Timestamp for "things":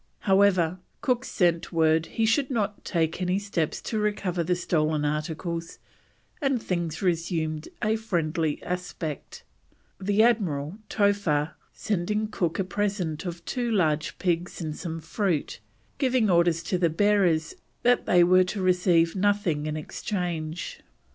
6.59-7.03